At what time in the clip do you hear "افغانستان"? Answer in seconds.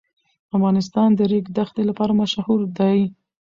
0.57-1.09